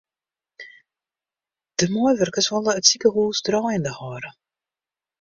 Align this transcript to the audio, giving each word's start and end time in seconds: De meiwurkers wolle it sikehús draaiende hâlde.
De 1.77 1.87
meiwurkers 1.93 2.51
wolle 2.57 2.71
it 2.81 2.87
sikehús 2.93 3.39
draaiende 3.51 3.93
hâlde. 4.01 4.29